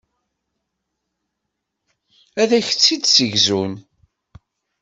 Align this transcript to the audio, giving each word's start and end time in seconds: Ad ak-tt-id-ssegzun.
Ad 2.41 2.51
ak-tt-id-ssegzun. 2.57 3.73